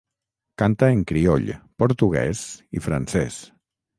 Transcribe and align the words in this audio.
Canta 0.61 0.87
en 0.95 1.03
crioll, 1.11 1.51
portuguès 1.83 2.43
i 2.79 2.83
francès. 2.87 3.41